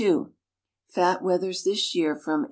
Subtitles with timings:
[0.87, 2.39] Fat wethers this year from 8s.